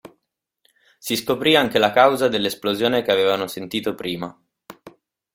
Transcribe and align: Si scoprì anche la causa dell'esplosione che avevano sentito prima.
Si 0.97 1.15
scoprì 1.15 1.55
anche 1.55 1.77
la 1.77 1.91
causa 1.91 2.27
dell'esplosione 2.27 3.03
che 3.03 3.11
avevano 3.11 3.45
sentito 3.45 3.93
prima. 3.93 4.35